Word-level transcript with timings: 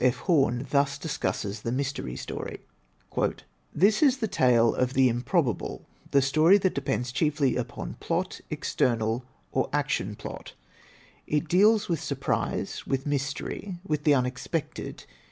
F. 0.03 0.15
Home 0.15 0.65
thus 0.71 0.97
discusses 0.97 1.61
the 1.61 1.71
mystery 1.71 2.15
story: 2.15 2.61
"This 3.71 4.01
is 4.01 4.17
the 4.17 4.27
tale 4.27 4.73
of 4.73 4.95
the 4.95 5.07
Improbable, 5.09 5.85
the 6.09 6.23
story 6.23 6.57
that 6.57 6.73
depends 6.73 7.11
chiefly 7.11 7.55
upon 7.55 7.97
plot, 7.99 8.41
external 8.49 9.23
or 9.51 9.69
action 9.71 10.15
plot. 10.15 10.53
It 11.27 11.47
deals 11.47 11.87
with 11.87 12.01
sur 12.01 12.15
prise, 12.15 12.87
with 12.87 13.05
mystery, 13.05 13.77
with 13.85 14.03
the 14.03 14.15
unexpected. 14.15 15.05